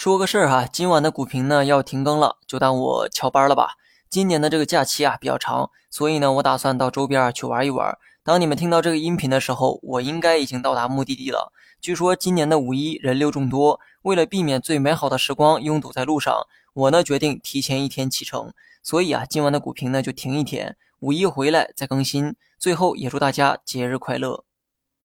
[0.00, 3.72] 说个事儿哈，今晚的股评呢要停更了，就当我翘班了吧。
[4.08, 7.98] 今年的这个假期啊比较长，所以呢我打算到周边去玩一玩。
[8.24, 11.52] 当你们听到这个音频的时候，我应该已经到达目的地了。
[11.82, 18.54] 据说今年的五一人流众多，为了避免最美好的时光拥堵在路上，我呢决定提前一天启程。
[18.82, 22.34] 所以啊，今晚的股评呢就停一天，五一回来再更新。
[22.58, 24.44] 最后也祝大家节日快乐。